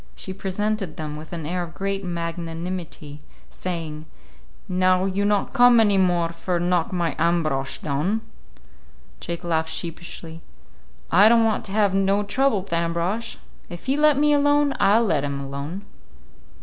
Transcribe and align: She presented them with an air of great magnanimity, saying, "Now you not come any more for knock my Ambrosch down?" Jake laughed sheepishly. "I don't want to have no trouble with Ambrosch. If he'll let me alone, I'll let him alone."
She 0.15 0.33
presented 0.33 0.97
them 0.97 1.15
with 1.15 1.31
an 1.31 1.45
air 1.45 1.61
of 1.61 1.75
great 1.75 2.03
magnanimity, 2.03 3.19
saying, 3.51 4.07
"Now 4.67 5.05
you 5.05 5.23
not 5.25 5.53
come 5.53 5.79
any 5.79 5.99
more 5.99 6.29
for 6.29 6.59
knock 6.59 6.91
my 6.91 7.15
Ambrosch 7.19 7.77
down?" 7.77 8.21
Jake 9.19 9.43
laughed 9.43 9.69
sheepishly. 9.69 10.41
"I 11.11 11.29
don't 11.29 11.45
want 11.45 11.65
to 11.65 11.71
have 11.73 11.93
no 11.93 12.23
trouble 12.23 12.63
with 12.63 12.73
Ambrosch. 12.73 13.37
If 13.69 13.85
he'll 13.85 14.01
let 14.01 14.17
me 14.17 14.33
alone, 14.33 14.73
I'll 14.79 15.05
let 15.05 15.23
him 15.23 15.39
alone." 15.39 15.83